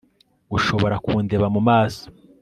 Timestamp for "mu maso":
1.55-2.03